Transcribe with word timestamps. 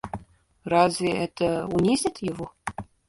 Разве 0.63 1.11
это 1.11 1.67
унизит 1.67 2.23
его? 2.23 2.53